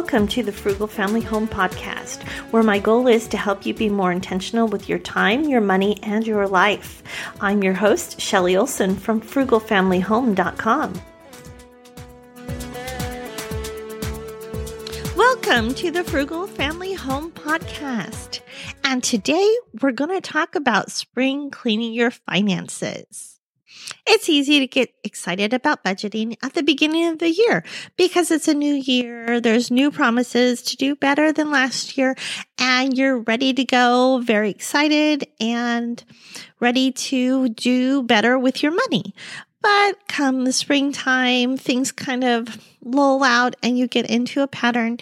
Welcome 0.00 0.28
to 0.28 0.42
the 0.42 0.50
Frugal 0.50 0.86
Family 0.86 1.20
Home 1.20 1.46
Podcast, 1.46 2.22
where 2.52 2.62
my 2.62 2.78
goal 2.78 3.06
is 3.06 3.28
to 3.28 3.36
help 3.36 3.66
you 3.66 3.74
be 3.74 3.90
more 3.90 4.10
intentional 4.10 4.66
with 4.66 4.88
your 4.88 4.98
time, 4.98 5.44
your 5.44 5.60
money, 5.60 5.98
and 6.02 6.26
your 6.26 6.48
life. 6.48 7.02
I'm 7.42 7.62
your 7.62 7.74
host, 7.74 8.18
Shelly 8.18 8.56
Olson 8.56 8.96
from 8.96 9.20
frugalfamilyhome.com. 9.20 10.94
Welcome 15.14 15.74
to 15.74 15.90
the 15.90 16.02
Frugal 16.02 16.46
Family 16.46 16.94
Home 16.94 17.30
Podcast. 17.32 18.40
And 18.82 19.04
today 19.04 19.54
we're 19.82 19.92
going 19.92 20.18
to 20.18 20.22
talk 20.22 20.54
about 20.54 20.90
spring 20.90 21.50
cleaning 21.50 21.92
your 21.92 22.10
finances. 22.10 23.39
It's 24.06 24.28
easy 24.28 24.60
to 24.60 24.66
get 24.66 24.92
excited 25.04 25.52
about 25.52 25.84
budgeting 25.84 26.36
at 26.42 26.54
the 26.54 26.62
beginning 26.62 27.06
of 27.06 27.18
the 27.18 27.30
year 27.30 27.64
because 27.96 28.30
it's 28.30 28.48
a 28.48 28.54
new 28.54 28.74
year. 28.74 29.40
There's 29.40 29.70
new 29.70 29.90
promises 29.90 30.62
to 30.62 30.76
do 30.76 30.96
better 30.96 31.32
than 31.32 31.50
last 31.50 31.96
year 31.96 32.16
and 32.58 32.96
you're 32.96 33.18
ready 33.18 33.52
to 33.54 33.64
go, 33.64 34.20
very 34.22 34.50
excited 34.50 35.26
and 35.40 36.02
ready 36.60 36.92
to 36.92 37.48
do 37.50 38.02
better 38.02 38.38
with 38.38 38.62
your 38.62 38.72
money. 38.72 39.14
But 39.62 40.08
come 40.08 40.44
the 40.44 40.52
springtime, 40.52 41.56
things 41.56 41.92
kind 41.92 42.24
of 42.24 42.58
lull 42.82 43.22
out 43.22 43.56
and 43.62 43.78
you 43.78 43.86
get 43.86 44.08
into 44.08 44.42
a 44.42 44.48
pattern 44.48 44.98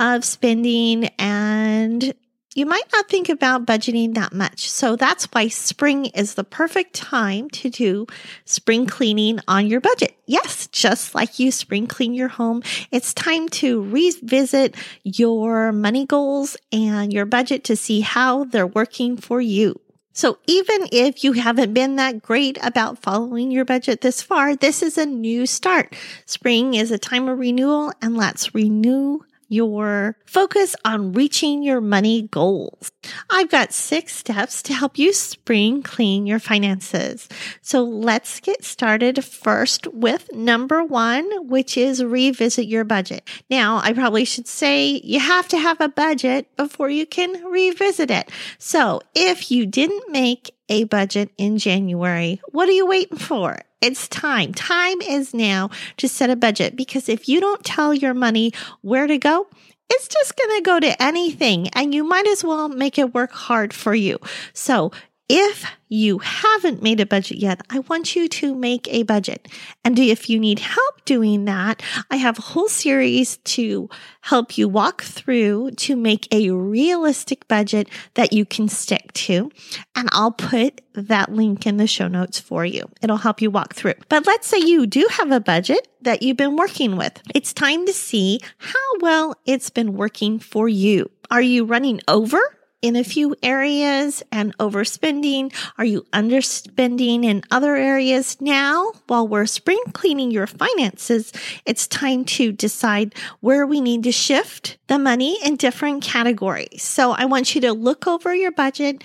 of 0.00 0.24
spending 0.24 1.06
and 1.18 2.14
you 2.54 2.66
might 2.66 2.90
not 2.92 3.08
think 3.08 3.28
about 3.28 3.66
budgeting 3.66 4.14
that 4.14 4.32
much. 4.32 4.70
So 4.70 4.96
that's 4.96 5.26
why 5.26 5.48
spring 5.48 6.06
is 6.06 6.34
the 6.34 6.44
perfect 6.44 6.94
time 6.94 7.50
to 7.50 7.68
do 7.68 8.06
spring 8.44 8.86
cleaning 8.86 9.40
on 9.48 9.66
your 9.66 9.80
budget. 9.80 10.16
Yes, 10.26 10.68
just 10.68 11.14
like 11.14 11.38
you 11.38 11.50
spring 11.50 11.86
clean 11.86 12.14
your 12.14 12.28
home, 12.28 12.62
it's 12.90 13.12
time 13.12 13.48
to 13.50 13.82
revisit 13.82 14.76
your 15.02 15.72
money 15.72 16.06
goals 16.06 16.56
and 16.72 17.12
your 17.12 17.26
budget 17.26 17.64
to 17.64 17.76
see 17.76 18.00
how 18.00 18.44
they're 18.44 18.66
working 18.66 19.16
for 19.16 19.40
you. 19.40 19.80
So 20.16 20.38
even 20.46 20.86
if 20.92 21.24
you 21.24 21.32
haven't 21.32 21.74
been 21.74 21.96
that 21.96 22.22
great 22.22 22.56
about 22.62 23.02
following 23.02 23.50
your 23.50 23.64
budget 23.64 24.00
this 24.00 24.22
far, 24.22 24.54
this 24.54 24.80
is 24.80 24.96
a 24.96 25.04
new 25.04 25.44
start. 25.44 25.96
Spring 26.24 26.74
is 26.74 26.92
a 26.92 26.98
time 26.98 27.28
of 27.28 27.40
renewal 27.40 27.92
and 28.00 28.16
let's 28.16 28.54
renew 28.54 29.24
your 29.54 30.16
focus 30.26 30.74
on 30.84 31.12
reaching 31.12 31.62
your 31.62 31.80
money 31.80 32.22
goals. 32.22 32.90
I've 33.30 33.50
got 33.50 33.72
six 33.72 34.14
steps 34.14 34.62
to 34.62 34.74
help 34.74 34.98
you 34.98 35.12
spring 35.12 35.82
clean 35.82 36.26
your 36.26 36.38
finances. 36.38 37.28
So 37.62 37.82
let's 37.82 38.40
get 38.40 38.64
started 38.64 39.24
first 39.24 39.86
with 39.88 40.32
number 40.32 40.82
one, 40.82 41.48
which 41.48 41.76
is 41.76 42.02
revisit 42.02 42.66
your 42.66 42.84
budget. 42.84 43.28
Now, 43.50 43.80
I 43.82 43.92
probably 43.92 44.24
should 44.24 44.48
say 44.48 45.00
you 45.04 45.20
have 45.20 45.48
to 45.48 45.58
have 45.58 45.80
a 45.80 45.88
budget 45.88 46.54
before 46.56 46.90
you 46.90 47.06
can 47.06 47.44
revisit 47.44 48.10
it. 48.10 48.30
So 48.58 49.00
if 49.14 49.50
you 49.50 49.66
didn't 49.66 50.10
make 50.10 50.53
a 50.68 50.84
budget 50.84 51.30
in 51.36 51.58
January, 51.58 52.40
what 52.48 52.68
are 52.68 52.72
you 52.72 52.86
waiting 52.86 53.18
for? 53.18 53.58
It's 53.80 54.08
time. 54.08 54.52
Time 54.54 55.00
is 55.02 55.34
now 55.34 55.70
to 55.98 56.08
set 56.08 56.30
a 56.30 56.36
budget 56.36 56.76
because 56.76 57.08
if 57.08 57.28
you 57.28 57.40
don't 57.40 57.64
tell 57.64 57.92
your 57.92 58.14
money 58.14 58.52
where 58.80 59.06
to 59.06 59.18
go, 59.18 59.46
it's 59.90 60.08
just 60.08 60.36
going 60.36 60.58
to 60.58 60.62
go 60.62 60.80
to 60.80 61.02
anything 61.02 61.68
and 61.68 61.94
you 61.94 62.04
might 62.04 62.26
as 62.26 62.42
well 62.42 62.68
make 62.68 62.98
it 62.98 63.14
work 63.14 63.32
hard 63.32 63.72
for 63.74 63.94
you. 63.94 64.18
So 64.54 64.90
if 65.28 65.64
you 65.88 66.18
haven't 66.18 66.82
made 66.82 67.00
a 67.00 67.06
budget 67.06 67.38
yet, 67.38 67.62
I 67.70 67.78
want 67.80 68.14
you 68.14 68.28
to 68.28 68.54
make 68.54 68.88
a 68.88 69.04
budget. 69.04 69.48
And 69.84 69.98
if 69.98 70.28
you 70.28 70.38
need 70.38 70.58
help 70.58 71.04
doing 71.04 71.46
that, 71.46 71.82
I 72.10 72.16
have 72.16 72.38
a 72.38 72.42
whole 72.42 72.68
series 72.68 73.38
to 73.38 73.88
help 74.20 74.58
you 74.58 74.68
walk 74.68 75.02
through 75.02 75.70
to 75.72 75.96
make 75.96 76.32
a 76.32 76.50
realistic 76.50 77.48
budget 77.48 77.88
that 78.14 78.32
you 78.32 78.44
can 78.44 78.68
stick 78.68 79.12
to. 79.14 79.50
And 79.94 80.08
I'll 80.12 80.32
put 80.32 80.82
that 80.94 81.32
link 81.32 81.66
in 81.66 81.78
the 81.78 81.86
show 81.86 82.08
notes 82.08 82.38
for 82.38 82.64
you. 82.66 82.84
It'll 83.00 83.16
help 83.16 83.40
you 83.40 83.50
walk 83.50 83.74
through. 83.74 83.94
But 84.08 84.26
let's 84.26 84.46
say 84.46 84.58
you 84.58 84.86
do 84.86 85.06
have 85.10 85.30
a 85.30 85.40
budget 85.40 85.88
that 86.02 86.22
you've 86.22 86.36
been 86.36 86.56
working 86.56 86.96
with. 86.96 87.22
It's 87.34 87.52
time 87.52 87.86
to 87.86 87.92
see 87.92 88.40
how 88.58 88.98
well 89.00 89.34
it's 89.46 89.70
been 89.70 89.94
working 89.94 90.38
for 90.38 90.68
you. 90.68 91.10
Are 91.30 91.42
you 91.42 91.64
running 91.64 92.00
over 92.08 92.40
in 92.84 92.96
a 92.96 93.02
few 93.02 93.34
areas 93.42 94.22
and 94.30 94.54
overspending? 94.58 95.50
Are 95.78 95.86
you 95.86 96.02
underspending 96.12 97.24
in 97.24 97.42
other 97.50 97.76
areas? 97.76 98.38
Now, 98.42 98.92
while 99.06 99.26
we're 99.26 99.46
spring 99.46 99.80
cleaning 99.94 100.30
your 100.30 100.46
finances, 100.46 101.32
it's 101.64 101.86
time 101.86 102.26
to 102.26 102.52
decide 102.52 103.14
where 103.40 103.66
we 103.66 103.80
need 103.80 104.02
to 104.02 104.12
shift 104.12 104.76
the 104.88 104.98
money 104.98 105.38
in 105.42 105.56
different 105.56 106.02
categories. 106.02 106.82
So 106.82 107.12
I 107.12 107.24
want 107.24 107.54
you 107.54 107.62
to 107.62 107.72
look 107.72 108.06
over 108.06 108.34
your 108.34 108.52
budget 108.52 109.02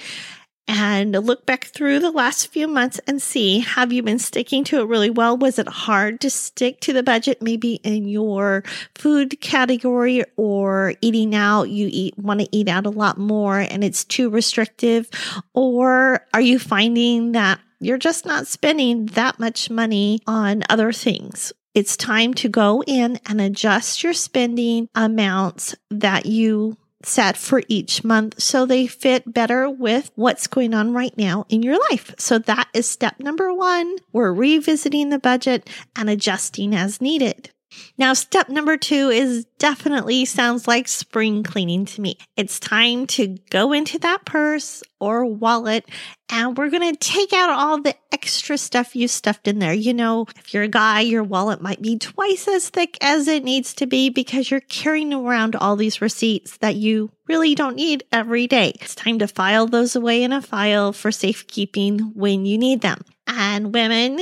and 0.69 1.13
look 1.13 1.47
back 1.47 1.66
through 1.66 2.00
the 2.00 2.12
last 2.12 2.47
few 2.53 2.68
months 2.68 3.02
and 3.07 3.19
see 3.19 3.57
have 3.59 3.91
you 3.91 4.03
been 4.03 4.19
sticking 4.19 4.63
to 4.66 4.80
it 4.80 4.88
really 4.88 5.09
well? 5.09 5.35
Was 5.35 5.57
it 5.57 5.68
hard 5.68 6.22
to 6.22 6.30
stick 6.30 6.80
to 6.81 6.94
the 6.94 7.02
budget 7.02 7.41
maybe 7.41 7.75
in 7.84 8.07
your 8.07 8.63
food 8.94 9.41
category 9.41 10.24
or 10.38 10.94
eating 11.02 11.34
out? 11.34 11.69
You 11.69 11.90
eat 11.91 12.19
want 12.19 12.41
to 12.41 12.47
eat 12.52 12.69
out 12.69 12.85
a 12.85 12.91
lot 12.91 13.18
more 13.18 13.57
and 13.57 13.84
it's 13.84 14.06
too 14.06 14.30
restrictive 14.30 15.09
or 15.56 16.24
are 16.35 16.41
you 16.41 16.59
finding 16.59 17.31
that 17.31 17.59
you're 17.80 17.97
just 17.97 18.28
not 18.28 18.46
spending 18.46 19.07
that 19.07 19.40
much 19.40 19.72
money 19.72 20.19
on 20.28 20.62
other 20.69 20.91
things? 20.91 21.51
It's 21.74 21.97
time 21.97 22.36
to 22.36 22.50
go 22.50 22.84
in 22.86 23.19
and 23.25 23.41
adjust 23.41 24.03
your 24.03 24.13
spending 24.13 24.88
amounts 24.94 25.75
that 25.90 26.28
you 26.28 26.78
set 27.04 27.38
for 27.38 27.62
each 27.68 28.04
month 28.04 28.42
so 28.42 28.66
they 28.66 28.88
fit 28.88 29.34
better 29.34 29.70
with 29.70 30.12
what's 30.16 30.48
going 30.48 30.74
on 30.74 30.94
right 30.94 31.18
now 31.18 31.46
in 31.50 31.64
your 31.64 31.80
life. 31.92 32.14
So 32.18 32.40
that 32.40 32.68
is 32.74 32.90
step 32.90 33.20
number 33.20 33.54
one. 33.54 33.98
We're 34.12 34.34
revisiting 34.34 35.10
the 35.10 35.20
budget 35.20 35.70
and 35.96 36.10
adjusting 36.10 36.76
as 36.76 37.02
needed. 37.02 37.52
Now, 37.97 38.13
step 38.13 38.50
number 38.50 38.78
two 38.78 39.09
is 39.09 39.46
definitely 39.57 40.25
sounds 40.25 40.68
like 40.68 40.88
spring 40.88 41.44
cleaning 41.44 41.85
to 41.85 42.02
me. 42.02 42.18
It's 42.35 42.59
time 42.59 43.07
to 43.07 43.38
go 43.50 43.74
into 43.74 44.00
that 44.00 44.25
purse 44.25 44.84
or 45.00 45.25
wallet 45.25 45.85
and 46.31 46.57
we're 46.57 46.69
going 46.69 46.94
to 46.94 46.97
take 46.97 47.34
out 47.34 47.50
all 47.50 47.81
the 47.81 47.96
extra 48.12 48.57
stuff 48.57 48.96
you 48.96 49.07
stuffed 49.07 49.47
in 49.47 49.59
there. 49.59 49.74
You 49.74 49.94
know, 49.94 50.28
if 50.38 50.53
you're 50.53 50.63
a 50.63 50.68
guy, 50.68 51.02
your 51.02 51.24
wallet 51.24 51.62
might 51.62 51.81
be 51.81 51.97
twice 51.97 52.47
as 52.47 52.69
thick 52.69 52.97
as 53.02 53.28
it 53.28 53.44
needs 53.44 53.74
to 53.75 53.88
be 53.88 54.09
because 54.09 54.51
you're 54.51 54.59
carrying 54.59 55.13
around 55.13 55.56
all 55.56 55.75
these 55.75 56.01
receipts 56.01 56.57
that 56.57 56.75
you 56.75 57.12
really 57.28 57.56
don't 57.56 57.75
need 57.75 58.03
every 58.12 58.46
day. 58.47 58.74
It's 58.81 58.96
time 58.96 59.19
to 59.19 59.28
file 59.28 59.66
those 59.66 59.96
away 59.96 60.24
in 60.24 60.31
a 60.31 60.41
file 60.41 60.94
for 60.94 61.12
safekeeping 61.12 62.00
when 62.13 62.46
you 62.46 62.57
need 62.57 62.81
them. 62.81 63.03
And 63.28 63.74
women, 63.74 64.19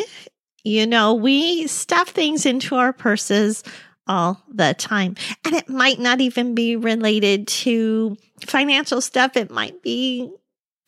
you 0.67 0.85
know, 0.85 1.13
we 1.13 1.67
stuff 1.67 2.09
things 2.09 2.45
into 2.45 2.75
our 2.75 2.93
purses 2.93 3.63
all 4.07 4.41
the 4.53 4.75
time. 4.77 5.15
And 5.45 5.55
it 5.55 5.69
might 5.69 5.99
not 5.99 6.21
even 6.21 6.55
be 6.55 6.75
related 6.75 7.47
to 7.47 8.17
financial 8.45 9.01
stuff. 9.01 9.35
It 9.35 9.51
might 9.51 9.81
be 9.81 10.31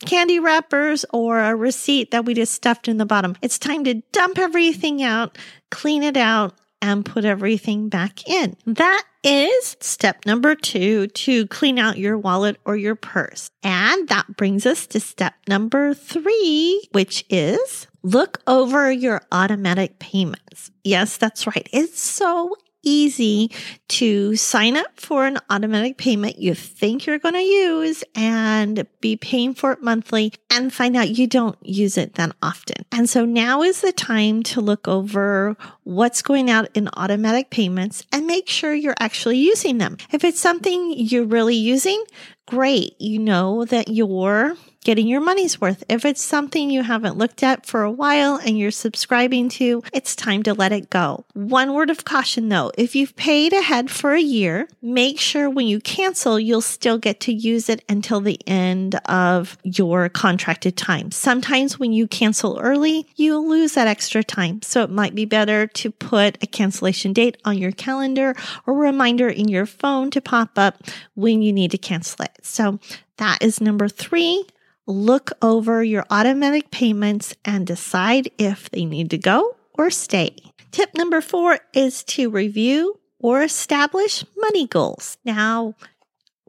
candy 0.06 0.40
wrappers 0.40 1.06
or 1.12 1.40
a 1.40 1.56
receipt 1.56 2.12
that 2.12 2.26
we 2.26 2.34
just 2.34 2.54
stuffed 2.54 2.88
in 2.88 2.98
the 2.98 3.06
bottom. 3.06 3.36
It's 3.42 3.60
time 3.60 3.84
to 3.86 3.96
dump 4.12 4.38
everything 4.38 5.04
out, 5.04 5.38
clean 5.72 6.04
it 6.04 6.18
out, 6.18 6.54
and 6.82 7.06
put 7.06 7.26
everything 7.26 7.90
back 7.90 8.28
in. 8.28 8.56
That 8.66 9.04
is 9.24 9.78
step 9.80 10.26
number 10.26 10.56
two 10.56 11.08
to 11.08 11.48
clean 11.48 11.78
out 11.78 11.98
your 11.98 12.18
wallet 12.18 12.58
or 12.66 12.78
your 12.78 12.96
purse. 12.96 13.50
And 13.64 14.08
that 14.10 14.38
brings 14.38 14.66
us 14.66 14.88
to 14.88 15.00
step 15.00 15.34
number 15.48 15.94
three, 15.94 16.88
which 16.92 17.26
is 17.30 17.88
Look 18.02 18.42
over 18.48 18.90
your 18.92 19.22
automatic 19.32 20.00
payments. 20.00 20.72
Yes, 20.84 21.18
that's 21.18 21.46
right. 21.46 21.68
It's 21.74 22.00
so 22.00 22.56
easy 22.84 23.52
to 23.88 24.36
sign 24.36 24.78
up 24.78 25.00
for 25.00 25.26
an 25.26 25.38
automatic 25.50 25.98
payment 25.98 26.38
you 26.38 26.54
think 26.54 27.06
you're 27.06 27.20
going 27.20 27.34
to 27.34 27.42
use 27.42 28.04
and 28.16 28.88
be 29.02 29.16
paying 29.16 29.54
for 29.54 29.72
it 29.72 29.82
monthly 29.82 30.34
and 30.50 30.74
find 30.74 30.96
out 30.96 31.10
you 31.10 31.28
don't 31.28 31.58
use 31.62 31.98
it 31.98 32.16
that 32.16 32.36
often. 32.42 32.86
And 32.92 33.10
so 33.10 33.26
now 33.26 33.62
is 33.62 33.82
the 33.82 33.92
time 33.92 34.44
to 34.44 34.62
look 34.62 34.88
over 34.88 35.58
what's 35.84 36.22
going 36.22 36.50
out 36.50 36.70
in 36.74 36.90
automatic 36.96 37.50
payments 37.50 38.06
and 38.12 38.28
make 38.28 38.48
sure 38.48 38.74
you're 38.74 38.96
actually 39.00 39.38
using 39.38 39.78
them. 39.78 39.98
If 40.12 40.24
it's 40.24 40.40
something 40.40 40.94
you're 40.96 41.26
really 41.26 41.56
using, 41.56 42.04
great. 42.48 43.00
You 43.00 43.20
know 43.20 43.66
that 43.66 43.88
you're 43.90 44.56
getting 44.84 45.08
your 45.08 45.22
money's 45.22 45.60
worth. 45.60 45.84
If 45.90 46.06
it's 46.06 46.22
something 46.22 46.70
you 46.70 46.84
haven't 46.84 47.18
looked 47.18 47.44
at 47.44 47.66
for 47.66 47.84
a 47.84 47.92
while 47.92 48.38
and 48.38 48.58
you're 48.58 48.72
subscribing 48.72 49.50
to, 49.50 49.84
it's 49.94 50.16
time 50.16 50.44
to 50.44 50.54
let 50.54 50.72
it 50.72 50.90
go. 50.90 51.26
One 51.34 51.74
word 51.74 51.90
of 51.90 52.06
caution 52.06 52.50
though, 52.50 52.72
if 52.78 52.96
you've 52.96 53.16
paid 53.16 53.54
ahead 53.54 53.92
for 53.92 54.14
a 54.14 54.22
year, 54.22 54.68
make 54.82 55.20
sure 55.20 55.50
when 55.50 55.68
you 55.68 55.80
cancel, 55.80 56.40
you'll 56.40 56.62
still 56.62 56.98
get 56.98 57.20
to 57.22 57.34
use 57.34 57.70
it 57.70 57.84
until 57.90 58.22
the 58.22 58.40
end 58.48 58.96
of 59.06 59.58
your 59.64 60.10
contracted 60.10 60.78
time. 60.78 61.12
Sometimes 61.12 61.78
when 61.78 61.92
you 61.92 62.08
cancel 62.08 62.60
early, 62.60 63.08
you'll 63.16 63.48
lose 63.48 63.74
that 63.74 63.88
extra 63.88 64.24
time. 64.24 64.62
So 64.62 64.84
it 64.84 64.90
might 64.90 65.16
be 65.16 65.26
better 65.26 65.68
to 65.68 65.92
put 65.92 66.42
a 66.42 66.48
cancellation 66.48 67.14
date 67.14 67.38
on 67.46 67.58
your 67.58 67.72
calendar 67.72 68.34
or 68.66 68.74
reminder 68.74 69.30
in 69.30 69.48
your 69.48 69.66
phone 69.66 70.10
to 70.12 70.22
pop 70.22 70.58
up 70.58 70.84
when 71.16 71.42
you 71.42 71.52
need 71.52 71.72
to 71.72 71.78
cancel 71.78 72.24
it. 72.24 72.38
So 72.42 72.80
that 73.18 73.44
is 73.44 73.60
number 73.60 73.90
three. 73.90 74.46
Look 74.90 75.34
over 75.44 75.84
your 75.84 76.04
automatic 76.10 76.72
payments 76.72 77.36
and 77.46 77.68
decide 77.68 78.32
if 78.40 78.72
they 78.72 78.86
need 78.86 79.12
to 79.12 79.20
go 79.20 79.56
or 79.76 79.92
stay. 79.92 80.36
Tip 80.72 80.96
number 80.96 81.22
four 81.22 81.60
is 81.76 82.04
to 82.06 82.32
review 82.32 83.00
or 83.20 83.44
establish 83.44 84.26
money 84.36 84.66
goals. 84.66 85.20
Now, 85.24 85.76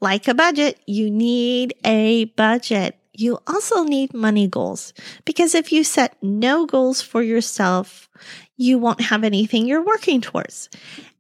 like 0.01 0.27
a 0.27 0.33
budget, 0.33 0.81
you 0.87 1.11
need 1.11 1.75
a 1.85 2.25
budget. 2.25 2.97
You 3.13 3.41
also 3.47 3.85
need 3.85 4.15
money 4.15 4.49
goals 4.49 4.95
because 5.27 5.55
if 5.55 5.71
you 5.71 5.85
set 5.85 6.17
no 6.23 6.65
goals 6.65 7.03
for 7.03 7.23
yourself, 7.23 8.09
you 8.57 8.79
won't 8.79 9.03
have 9.03 9.23
anything 9.23 9.67
you're 9.67 9.85
working 9.85 10.23
towards. 10.23 10.71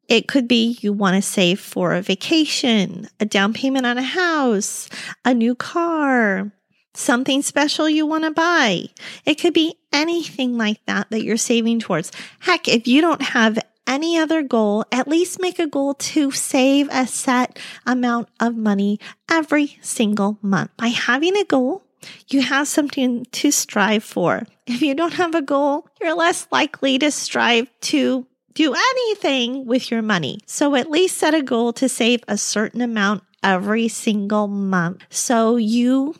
It 0.08 0.26
could 0.26 0.48
be 0.48 0.78
you 0.80 0.94
want 0.94 1.16
to 1.16 1.22
save 1.22 1.60
for 1.60 1.92
a 1.92 2.00
vacation, 2.00 3.08
a 3.20 3.26
down 3.26 3.52
payment 3.52 3.84
on 3.84 3.98
a 3.98 4.02
house, 4.02 4.88
a 5.22 5.34
new 5.34 5.54
car, 5.54 6.50
something 7.00 7.42
special 7.42 7.88
you 7.88 8.06
want 8.06 8.24
to 8.24 8.30
buy. 8.30 8.86
It 9.24 9.36
could 9.36 9.54
be 9.54 9.76
anything 9.92 10.56
like 10.56 10.84
that 10.86 11.10
that 11.10 11.24
you're 11.24 11.36
saving 11.36 11.80
towards. 11.80 12.12
Heck, 12.40 12.68
if 12.68 12.86
you 12.86 13.00
don't 13.00 13.22
have 13.22 13.58
any 13.86 14.16
other 14.16 14.42
goal, 14.42 14.84
at 14.92 15.08
least 15.08 15.40
make 15.40 15.58
a 15.58 15.66
goal 15.66 15.94
to 15.94 16.30
save 16.30 16.88
a 16.92 17.06
set 17.06 17.58
amount 17.86 18.28
of 18.38 18.56
money 18.56 19.00
every 19.28 19.78
single 19.80 20.38
month. 20.42 20.70
By 20.76 20.88
having 20.88 21.36
a 21.36 21.44
goal, 21.44 21.82
you 22.28 22.42
have 22.42 22.68
something 22.68 23.26
to 23.32 23.50
strive 23.50 24.04
for. 24.04 24.46
If 24.66 24.80
you 24.80 24.94
don't 24.94 25.14
have 25.14 25.34
a 25.34 25.42
goal, 25.42 25.88
you're 26.00 26.14
less 26.14 26.46
likely 26.52 26.98
to 26.98 27.10
strive 27.10 27.68
to 27.82 28.26
do 28.54 28.74
anything 28.74 29.66
with 29.66 29.90
your 29.90 30.02
money. 30.02 30.38
So 30.46 30.74
at 30.74 30.90
least 30.90 31.18
set 31.18 31.34
a 31.34 31.42
goal 31.42 31.72
to 31.74 31.88
save 31.88 32.22
a 32.28 32.38
certain 32.38 32.80
amount 32.80 33.22
every 33.42 33.88
single 33.88 34.48
month. 34.48 35.02
So 35.10 35.56
you 35.56 36.14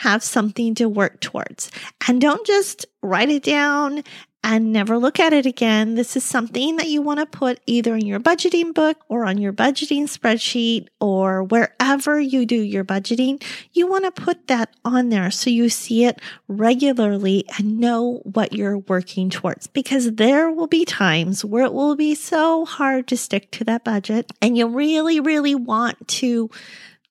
have 0.00 0.22
something 0.22 0.74
to 0.74 0.88
work 0.88 1.20
towards. 1.20 1.70
And 2.08 2.22
don't 2.22 2.46
just 2.46 2.86
write 3.02 3.28
it 3.28 3.42
down 3.42 4.02
and 4.42 4.72
never 4.72 4.96
look 4.96 5.20
at 5.20 5.34
it 5.34 5.44
again. 5.44 5.94
This 5.94 6.16
is 6.16 6.24
something 6.24 6.76
that 6.76 6.88
you 6.88 7.02
want 7.02 7.20
to 7.20 7.26
put 7.26 7.60
either 7.66 7.94
in 7.94 8.06
your 8.06 8.18
budgeting 8.18 8.72
book 8.72 9.04
or 9.10 9.26
on 9.26 9.36
your 9.36 9.52
budgeting 9.52 10.04
spreadsheet 10.04 10.86
or 11.02 11.42
wherever 11.42 12.18
you 12.18 12.46
do 12.46 12.56
your 12.56 12.82
budgeting. 12.82 13.42
You 13.72 13.86
want 13.86 14.04
to 14.04 14.22
put 14.22 14.46
that 14.46 14.74
on 14.86 15.10
there 15.10 15.30
so 15.30 15.50
you 15.50 15.68
see 15.68 16.06
it 16.06 16.18
regularly 16.48 17.44
and 17.58 17.78
know 17.78 18.22
what 18.24 18.54
you're 18.54 18.78
working 18.78 19.28
towards 19.28 19.66
because 19.66 20.12
there 20.12 20.50
will 20.50 20.66
be 20.66 20.86
times 20.86 21.44
where 21.44 21.64
it 21.64 21.74
will 21.74 21.94
be 21.94 22.14
so 22.14 22.64
hard 22.64 23.06
to 23.08 23.18
stick 23.18 23.50
to 23.50 23.64
that 23.64 23.84
budget 23.84 24.32
and 24.40 24.56
you 24.56 24.66
really, 24.66 25.20
really 25.20 25.54
want 25.54 26.08
to 26.08 26.48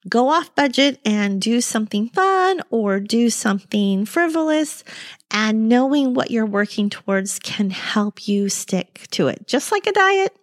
go 0.08 0.30
off 0.30 0.54
budget 0.56 1.00
and 1.04 1.42
do 1.42 1.62
something 1.62 2.10
fun 2.10 2.62
or 2.70 3.00
do 3.00 3.30
something 3.30 4.06
frivolous. 4.06 4.84
And 5.32 5.68
knowing 5.68 6.14
what 6.14 6.32
you're 6.32 6.46
working 6.46 6.90
towards 6.90 7.40
can 7.40 7.70
help 7.70 8.28
you 8.28 8.50
stick 8.50 9.08
to 9.12 9.28
it. 9.28 9.48
Just 9.48 9.72
like 9.72 9.88
a 9.88 9.92
diet. 9.92 10.36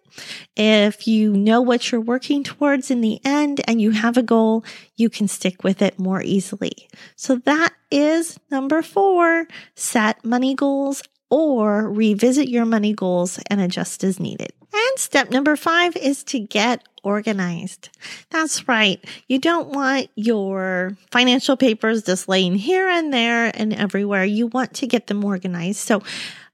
If 0.55 1.07
you 1.07 1.33
know 1.33 1.61
what 1.61 1.91
you're 1.91 2.01
working 2.01 2.43
towards 2.43 2.89
in 2.89 3.01
the 3.01 3.19
end 3.23 3.61
and 3.67 3.81
you 3.81 3.91
have 3.91 4.17
a 4.17 4.23
goal, 4.23 4.65
you 4.95 5.09
can 5.09 5.27
stick 5.27 5.63
with 5.63 5.81
it 5.81 5.99
more 5.99 6.21
easily. 6.21 6.89
So 7.15 7.35
that 7.45 7.73
is 7.91 8.39
number 8.49 8.81
four 8.81 9.47
set 9.75 10.23
money 10.25 10.55
goals 10.55 11.03
or 11.29 11.91
revisit 11.91 12.47
your 12.47 12.65
money 12.65 12.93
goals 12.93 13.39
and 13.49 13.61
adjust 13.61 14.03
as 14.03 14.19
needed. 14.19 14.53
And 14.73 14.99
step 14.99 15.29
number 15.29 15.55
five 15.55 15.95
is 15.95 16.23
to 16.25 16.39
get 16.39 16.87
organized. 17.07 17.89
That's 18.29 18.67
right. 18.67 19.03
You 19.27 19.39
don't 19.39 19.69
want 19.69 20.09
your 20.15 20.97
financial 21.11 21.55
papers 21.55 22.03
just 22.03 22.27
laying 22.27 22.55
here 22.55 22.87
and 22.87 23.13
there 23.13 23.51
and 23.53 23.73
everywhere. 23.73 24.25
You 24.25 24.47
want 24.47 24.73
to 24.75 24.87
get 24.87 25.07
them 25.07 25.23
organized. 25.23 25.79
So 25.79 26.03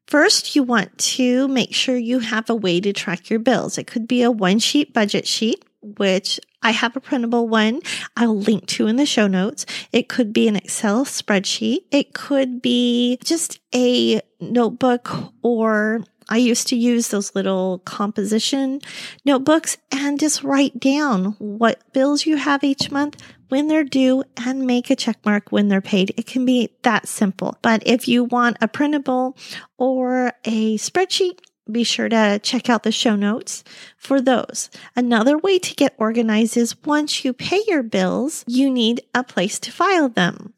First, 0.06 0.56
you 0.56 0.64
want 0.64 0.96
to 1.16 1.48
make 1.48 1.74
sure 1.74 1.96
you 1.96 2.20
have 2.20 2.50
a 2.50 2.56
way 2.56 2.82
to 2.82 2.92
track 2.92 3.30
your 3.30 3.40
bills. 3.40 3.78
It 3.78 3.88
could 3.88 4.08
be 4.08 4.22
a 4.22 4.30
one 4.30 4.60
sheet 4.60 4.94
budget 4.94 5.26
sheet, 5.26 5.64
which 5.82 6.40
I 6.64 6.72
have 6.72 6.96
a 6.96 7.02
printable 7.02 7.48
one 7.48 7.82
I'll 8.16 8.38
link 8.38 8.66
to 8.68 8.88
in 8.88 8.96
the 8.96 9.06
show 9.06 9.28
notes. 9.28 9.66
It 9.92 10.10
could 10.10 10.34
be 10.34 10.48
an 10.48 10.56
Excel 10.56 11.06
spreadsheet. 11.06 11.80
It 11.92 12.14
could 12.14 12.62
be 12.62 13.20
just 13.24 13.60
a 13.76 14.22
notebook 14.40 15.34
or 15.42 16.04
I 16.30 16.38
used 16.38 16.68
to 16.70 16.76
use 16.76 17.10
those 17.10 17.36
little 17.36 17.80
composition 17.80 18.82
notebooks 19.26 19.78
and 19.92 20.20
just 20.20 20.44
write 20.44 20.80
down 20.80 21.36
what 21.38 21.94
bills 21.94 22.26
you 22.26 22.38
have 22.38 22.64
each 22.64 22.92
month, 22.92 23.22
when 23.50 23.68
they're 23.68 23.84
due, 23.84 24.24
and 24.38 24.66
make 24.66 24.90
a 24.90 24.96
check 24.96 25.18
mark 25.26 25.52
when 25.52 25.68
they're 25.68 25.82
paid. 25.82 26.14
It 26.18 26.26
can 26.26 26.46
be 26.46 26.70
that 26.84 27.08
simple. 27.08 27.58
But 27.62 27.84
if 27.86 28.08
you 28.08 28.24
want 28.24 28.58
a 28.62 28.68
printable 28.68 29.38
or 29.78 30.34
a 30.46 30.78
spreadsheet, 30.78 31.40
be 31.72 31.84
sure 31.84 32.10
to 32.10 32.40
check 32.44 32.70
out 32.70 32.84
the 32.84 32.92
show 32.92 33.16
notes 33.16 33.64
for 33.98 34.22
those. 34.22 34.70
Another 34.96 35.38
way 35.38 35.60
to 35.60 35.76
get 35.76 35.96
organized 35.98 36.58
is 36.58 36.82
once 36.84 37.24
you 37.24 37.34
pay 37.34 37.62
your 37.68 37.84
bills, 37.84 38.44
you 38.48 38.70
need 38.70 39.02
a 39.14 39.24
place 39.24 39.60
to 39.60 39.72
file 39.72 40.10
them. 40.10 40.54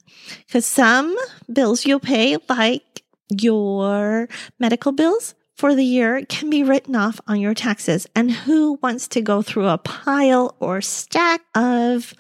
Because 0.47 0.65
some 0.65 1.15
bills 1.51 1.85
you'll 1.85 1.99
pay, 1.99 2.37
like 2.49 3.03
your 3.29 4.27
medical 4.59 4.91
bills, 4.91 5.35
for 5.55 5.73
the 5.73 5.85
year 5.85 6.25
can 6.25 6.49
be 6.49 6.63
written 6.63 6.95
off 6.95 7.19
on 7.27 7.39
your 7.39 7.53
taxes. 7.53 8.07
And 8.15 8.31
who 8.31 8.79
wants 8.81 9.07
to 9.09 9.21
go 9.21 9.41
through 9.41 9.67
a 9.67 9.77
pile 9.77 10.55
or 10.59 10.81
stack 10.81 11.41
of 11.53 12.13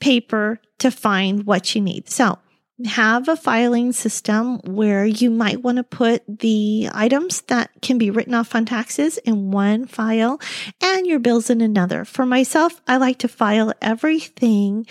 paper 0.00 0.60
to 0.78 0.90
find 0.90 1.44
what 1.44 1.74
you 1.74 1.80
need? 1.80 2.08
So 2.08 2.38
have 2.86 3.28
a 3.28 3.36
filing 3.36 3.92
system 3.92 4.58
where 4.60 5.04
you 5.04 5.30
might 5.30 5.62
want 5.62 5.76
to 5.76 5.84
put 5.84 6.22
the 6.26 6.88
items 6.92 7.42
that 7.42 7.70
can 7.82 7.98
be 7.98 8.10
written 8.10 8.34
off 8.34 8.54
on 8.54 8.64
taxes 8.64 9.18
in 9.18 9.50
one 9.50 9.86
file 9.86 10.40
and 10.82 11.06
your 11.06 11.18
bills 11.18 11.50
in 11.50 11.60
another. 11.60 12.04
For 12.04 12.24
myself, 12.24 12.80
I 12.86 12.96
like 12.96 13.18
to 13.18 13.28
file 13.28 13.72
everything 13.82 14.86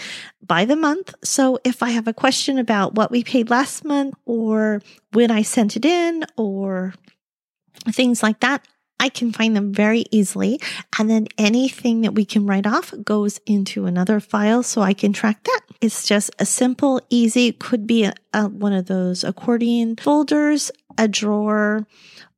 by 0.45 0.65
the 0.65 0.75
month. 0.75 1.13
So 1.23 1.59
if 1.63 1.81
I 1.81 1.89
have 1.89 2.07
a 2.07 2.13
question 2.13 2.59
about 2.59 2.95
what 2.95 3.11
we 3.11 3.23
paid 3.23 3.49
last 3.49 3.83
month 3.85 4.15
or 4.25 4.81
when 5.13 5.31
I 5.31 5.41
sent 5.41 5.75
it 5.75 5.85
in 5.85 6.25
or 6.37 6.93
things 7.91 8.21
like 8.21 8.39
that, 8.41 8.67
I 8.99 9.09
can 9.09 9.31
find 9.31 9.55
them 9.55 9.73
very 9.73 10.05
easily. 10.11 10.59
And 10.97 11.09
then 11.09 11.27
anything 11.37 12.01
that 12.01 12.13
we 12.13 12.25
can 12.25 12.45
write 12.45 12.67
off 12.67 12.93
goes 13.03 13.39
into 13.45 13.85
another 13.85 14.19
file 14.19 14.63
so 14.63 14.81
I 14.81 14.93
can 14.93 15.13
track 15.13 15.43
that. 15.43 15.61
It's 15.81 16.05
just 16.05 16.31
a 16.39 16.45
simple, 16.45 17.01
easy, 17.09 17.53
could 17.53 17.87
be 17.87 18.03
a, 18.03 18.13
a, 18.33 18.47
one 18.47 18.73
of 18.73 18.87
those 18.87 19.23
accordion 19.23 19.95
folders, 19.95 20.71
a 20.97 21.07
drawer, 21.07 21.87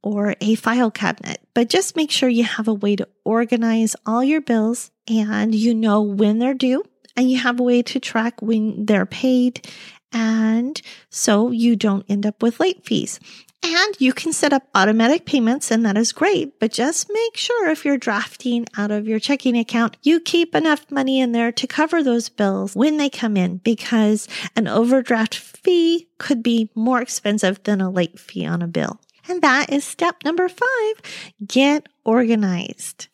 or 0.03 0.36
a 0.41 0.56
file 0.56 0.91
cabinet. 0.91 1.41
But 1.53 1.70
just 1.70 1.96
make 1.96 2.12
sure 2.12 2.30
you 2.30 2.44
have 2.44 2.68
a 2.68 2.74
way 2.74 2.96
to 2.96 3.08
organize 3.24 3.96
all 4.06 4.24
your 4.24 4.41
bills 4.41 4.91
and 5.08 5.53
you 5.53 5.74
know 5.74 6.01
when 6.01 6.39
they're 6.39 6.53
due 6.53 6.84
and 7.15 7.30
you 7.30 7.39
have 7.39 7.60
a 7.60 7.63
way 7.63 7.82
to 7.84 8.00
track 8.00 8.41
when 8.41 8.86
they're 8.86 9.06
paid. 9.06 9.68
And 10.13 10.82
so 11.10 11.51
you 11.51 11.75
don't 11.75 12.06
end 12.10 12.25
up 12.25 12.41
with 12.41 12.60
late 12.60 12.86
fees. 12.86 13.20
And 13.63 13.96
you 14.00 14.12
can 14.12 14.34
set 14.34 14.53
up 14.53 14.68
automatic 14.74 15.25
payments, 15.25 15.70
and 15.70 15.86
that 15.86 15.96
is 15.96 16.12
great. 16.12 16.60
But 16.60 16.72
just 16.72 17.12
make 17.13 17.38
sure 17.38 17.70
if 17.70 17.86
you're 17.86 17.98
drafting 17.98 18.65
out 18.75 18.89
of 18.89 19.08
your 19.08 19.20
checking 19.20 19.56
account, 19.56 19.98
you 20.01 20.20
keep 20.20 20.56
enough 20.56 20.89
money 20.89 21.20
in 21.20 21.32
there 21.32 21.51
to 21.51 21.68
cover 21.68 22.01
those 22.01 22.27
bills 22.27 22.75
when 22.75 22.98
they 22.98 23.10
come 23.10 23.38
in, 23.38 23.58
because 23.58 24.27
an 24.56 24.68
overdraft 24.68 25.36
fee 25.36 26.08
could 26.18 26.41
be 26.41 26.72
more 26.74 27.01
expensive 27.01 27.62
than 27.63 27.82
a 27.82 27.89
late 27.91 28.20
fee 28.20 28.48
on 28.48 28.63
a 28.63 28.68
bill. 28.68 29.00
And 29.27 29.44
that 29.44 29.72
is 29.72 29.84
step 29.84 30.24
number 30.25 30.50
five 30.50 31.01
get 31.46 31.88
organized. 32.03 33.08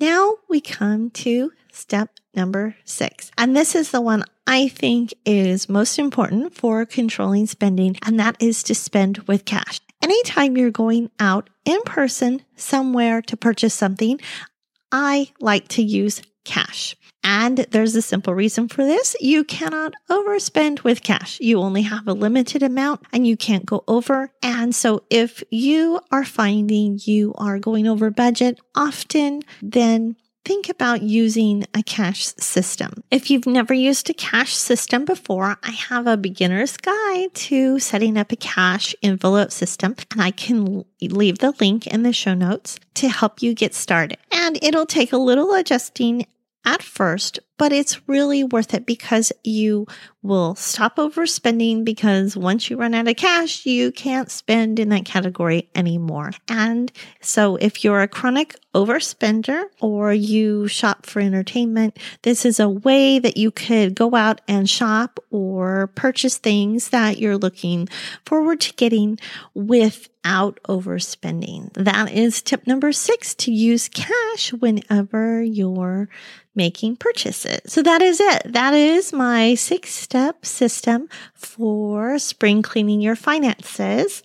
Now 0.00 0.38
we 0.48 0.60
come 0.60 1.10
to 1.10 1.52
step 1.70 2.18
number 2.34 2.76
six. 2.84 3.30
And 3.36 3.56
this 3.56 3.74
is 3.74 3.90
the 3.90 4.00
one 4.00 4.24
I 4.46 4.68
think 4.68 5.14
is 5.24 5.68
most 5.68 5.98
important 5.98 6.54
for 6.54 6.84
controlling 6.84 7.46
spending, 7.46 7.96
and 8.04 8.18
that 8.18 8.36
is 8.40 8.62
to 8.64 8.74
spend 8.74 9.18
with 9.28 9.44
cash. 9.44 9.80
Anytime 10.02 10.56
you're 10.56 10.70
going 10.70 11.10
out 11.20 11.48
in 11.64 11.80
person 11.82 12.42
somewhere 12.56 13.22
to 13.22 13.36
purchase 13.36 13.74
something, 13.74 14.18
I 14.90 15.30
like 15.40 15.68
to 15.68 15.82
use 15.82 16.22
cash. 16.44 16.96
And 17.24 17.58
there's 17.70 17.94
a 17.94 18.02
simple 18.02 18.34
reason 18.34 18.66
for 18.66 18.84
this. 18.84 19.14
You 19.20 19.44
cannot 19.44 19.94
overspend 20.10 20.82
with 20.82 21.04
cash. 21.04 21.38
You 21.40 21.60
only 21.60 21.82
have 21.82 22.08
a 22.08 22.14
limited 22.14 22.64
amount 22.64 23.02
and 23.12 23.24
you 23.24 23.36
can't 23.36 23.64
go 23.64 23.84
over. 23.86 24.32
And 24.42 24.74
so 24.74 25.04
if 25.08 25.44
you 25.50 26.00
are 26.10 26.24
finding 26.24 26.98
you 27.04 27.32
are 27.38 27.60
going 27.60 27.86
over 27.86 28.10
budget 28.10 28.58
often, 28.74 29.42
then 29.62 30.16
think 30.44 30.68
about 30.68 31.02
using 31.02 31.64
a 31.74 31.82
cash 31.82 32.26
system. 32.26 33.04
If 33.10 33.30
you've 33.30 33.46
never 33.46 33.74
used 33.74 34.10
a 34.10 34.14
cash 34.14 34.54
system 34.54 35.04
before, 35.04 35.56
I 35.62 35.70
have 35.70 36.06
a 36.06 36.16
beginner's 36.16 36.76
guide 36.76 37.34
to 37.34 37.78
setting 37.78 38.16
up 38.16 38.32
a 38.32 38.36
cash 38.36 38.94
envelope 39.02 39.52
system, 39.52 39.96
and 40.10 40.20
I 40.20 40.30
can 40.30 40.84
leave 41.00 41.38
the 41.38 41.54
link 41.60 41.86
in 41.86 42.02
the 42.02 42.12
show 42.12 42.34
notes 42.34 42.78
to 42.94 43.08
help 43.08 43.42
you 43.42 43.54
get 43.54 43.74
started. 43.74 44.18
And 44.30 44.58
it'll 44.62 44.86
take 44.86 45.12
a 45.12 45.18
little 45.18 45.54
adjusting 45.54 46.26
at 46.64 46.82
first, 46.82 47.40
but 47.62 47.72
it's 47.72 48.08
really 48.08 48.42
worth 48.42 48.74
it 48.74 48.84
because 48.86 49.30
you 49.44 49.86
will 50.20 50.56
stop 50.56 50.96
overspending 50.96 51.84
because 51.84 52.36
once 52.36 52.68
you 52.68 52.76
run 52.76 52.92
out 52.92 53.06
of 53.06 53.14
cash, 53.14 53.64
you 53.64 53.92
can't 53.92 54.32
spend 54.32 54.80
in 54.80 54.88
that 54.88 55.04
category 55.04 55.70
anymore. 55.76 56.32
And 56.48 56.90
so 57.20 57.54
if 57.54 57.84
you're 57.84 58.02
a 58.02 58.08
chronic 58.08 58.56
overspender 58.74 59.62
or 59.80 60.12
you 60.12 60.66
shop 60.66 61.06
for 61.06 61.20
entertainment, 61.20 61.98
this 62.22 62.44
is 62.44 62.58
a 62.58 62.68
way 62.68 63.20
that 63.20 63.36
you 63.36 63.52
could 63.52 63.94
go 63.94 64.16
out 64.16 64.40
and 64.48 64.68
shop 64.68 65.20
or 65.30 65.88
purchase 65.94 66.38
things 66.38 66.88
that 66.88 67.18
you're 67.18 67.38
looking 67.38 67.88
forward 68.26 68.60
to 68.62 68.72
getting 68.74 69.20
without 69.54 70.58
overspending. 70.68 71.72
That 71.74 72.10
is 72.12 72.42
tip 72.42 72.66
number 72.66 72.92
six 72.92 73.34
to 73.36 73.52
use 73.52 73.88
cash 73.88 74.52
whenever 74.52 75.42
you're 75.42 76.08
making 76.54 76.96
purchases. 76.96 77.51
So 77.66 77.82
that 77.82 78.02
is 78.02 78.20
it. 78.20 78.52
That 78.52 78.74
is 78.74 79.12
my 79.12 79.54
six 79.54 79.90
step 79.90 80.44
system 80.44 81.08
for 81.34 82.18
spring 82.18 82.62
cleaning 82.62 83.00
your 83.00 83.16
finances. 83.16 84.22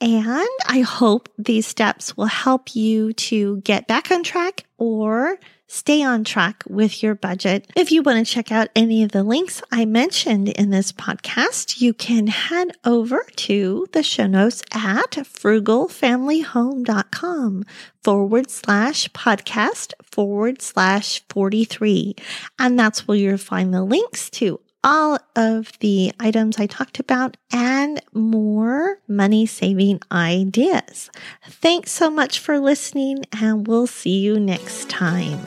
And 0.00 0.48
I 0.66 0.80
hope 0.80 1.28
these 1.38 1.66
steps 1.66 2.16
will 2.16 2.26
help 2.26 2.74
you 2.74 3.12
to 3.14 3.58
get 3.62 3.86
back 3.86 4.10
on 4.10 4.22
track 4.22 4.64
or 4.76 5.38
stay 5.66 6.02
on 6.02 6.24
track 6.24 6.64
with 6.68 7.02
your 7.02 7.14
budget. 7.14 7.70
If 7.76 7.92
you 7.92 8.02
want 8.02 8.26
to 8.26 8.32
check 8.32 8.50
out 8.52 8.68
any 8.74 9.02
of 9.02 9.12
the 9.12 9.22
links 9.22 9.62
I 9.70 9.84
mentioned 9.84 10.48
in 10.48 10.70
this 10.70 10.90
podcast, 10.92 11.80
you 11.80 11.92
can 11.94 12.26
head 12.28 12.72
over 12.84 13.24
to 13.36 13.86
the 13.92 14.02
show 14.02 14.26
notes 14.26 14.62
at 14.72 15.12
frugalfamilyhome.com 15.12 17.64
forward 18.02 18.50
slash 18.50 19.08
podcast 19.10 19.92
forward 20.02 20.62
slash 20.62 21.22
43. 21.28 22.16
And 22.58 22.78
that's 22.78 23.08
where 23.08 23.16
you'll 23.16 23.38
find 23.38 23.72
the 23.72 23.82
links 23.82 24.28
to 24.30 24.60
all 24.84 25.18
of 25.34 25.76
the 25.80 26.12
items 26.20 26.58
I 26.58 26.66
talked 26.66 27.00
about 27.00 27.36
and 27.52 28.00
more 28.12 29.00
money 29.08 29.46
saving 29.46 30.00
ideas. 30.12 31.10
Thanks 31.48 31.90
so 31.90 32.10
much 32.10 32.38
for 32.38 32.60
listening, 32.60 33.24
and 33.32 33.66
we'll 33.66 33.86
see 33.86 34.18
you 34.20 34.38
next 34.38 34.88
time. 34.90 35.40